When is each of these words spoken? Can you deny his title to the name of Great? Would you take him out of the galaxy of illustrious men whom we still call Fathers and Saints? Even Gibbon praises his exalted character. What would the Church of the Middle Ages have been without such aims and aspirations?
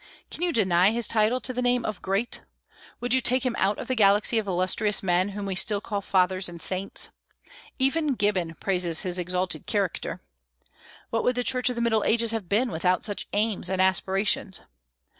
Can 0.31 0.41
you 0.41 0.51
deny 0.51 0.89
his 0.89 1.07
title 1.07 1.39
to 1.41 1.53
the 1.53 1.61
name 1.61 1.85
of 1.85 2.01
Great? 2.01 2.41
Would 3.01 3.13
you 3.13 3.21
take 3.21 3.45
him 3.45 3.55
out 3.59 3.77
of 3.77 3.87
the 3.87 3.93
galaxy 3.93 4.39
of 4.39 4.47
illustrious 4.47 5.03
men 5.03 5.29
whom 5.29 5.45
we 5.45 5.53
still 5.53 5.79
call 5.79 6.01
Fathers 6.01 6.49
and 6.49 6.59
Saints? 6.59 7.11
Even 7.77 8.15
Gibbon 8.15 8.55
praises 8.55 9.01
his 9.03 9.19
exalted 9.19 9.67
character. 9.67 10.19
What 11.11 11.23
would 11.23 11.35
the 11.35 11.43
Church 11.43 11.69
of 11.69 11.75
the 11.75 11.83
Middle 11.83 12.03
Ages 12.03 12.31
have 12.31 12.49
been 12.49 12.71
without 12.71 13.05
such 13.05 13.27
aims 13.33 13.69
and 13.69 13.79
aspirations? 13.79 14.61